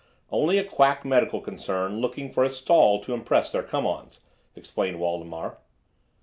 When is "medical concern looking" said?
1.05-2.31